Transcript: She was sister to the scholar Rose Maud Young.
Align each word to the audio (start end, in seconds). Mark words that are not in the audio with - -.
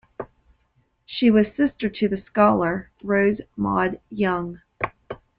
She 1.05 1.29
was 1.29 1.45
sister 1.55 1.87
to 1.87 2.07
the 2.07 2.17
scholar 2.25 2.89
Rose 3.03 3.41
Maud 3.55 3.99
Young. 4.09 4.59